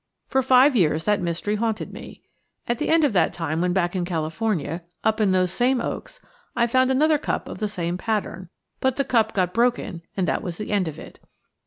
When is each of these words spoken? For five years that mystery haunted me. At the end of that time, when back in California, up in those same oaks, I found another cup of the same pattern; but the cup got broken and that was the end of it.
For 0.29 0.41
five 0.41 0.75
years 0.75 1.03
that 1.03 1.21
mystery 1.21 1.57
haunted 1.57 1.93
me. 1.93 2.23
At 2.67 2.79
the 2.79 2.89
end 2.89 3.03
of 3.03 3.13
that 3.13 3.33
time, 3.33 3.61
when 3.61 3.71
back 3.71 3.95
in 3.95 4.03
California, 4.03 4.81
up 5.03 5.21
in 5.21 5.31
those 5.31 5.51
same 5.51 5.79
oaks, 5.79 6.19
I 6.55 6.65
found 6.65 6.89
another 6.89 7.19
cup 7.19 7.47
of 7.47 7.59
the 7.59 7.69
same 7.69 7.99
pattern; 7.99 8.49
but 8.79 8.95
the 8.95 9.05
cup 9.05 9.35
got 9.35 9.53
broken 9.53 10.01
and 10.17 10.27
that 10.27 10.41
was 10.41 10.57
the 10.57 10.71
end 10.71 10.87
of 10.87 10.97
it. 10.97 11.19